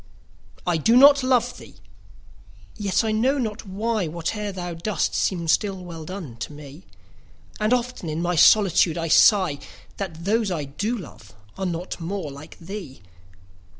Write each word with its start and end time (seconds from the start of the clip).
I 0.65 0.77
do 0.77 0.95
not 0.97 1.21
love 1.21 1.59
thee!—yet, 1.59 3.03
I 3.03 3.11
know 3.11 3.37
not 3.37 3.67
why, 3.67 4.07
5 4.07 4.13
Whate'er 4.15 4.51
thou 4.51 4.73
dost 4.73 5.13
seems 5.13 5.51
still 5.51 5.83
well 5.85 6.05
done, 6.05 6.37
to 6.37 6.51
me: 6.51 6.87
And 7.59 7.71
often 7.71 8.09
in 8.09 8.19
my 8.19 8.35
solitude 8.35 8.97
I 8.97 9.09
sigh 9.09 9.59
That 9.97 10.25
those 10.25 10.49
I 10.49 10.63
do 10.63 10.97
love 10.97 11.35
are 11.55 11.67
not 11.67 11.99
more 12.01 12.31
like 12.31 12.57
thee! 12.57 13.03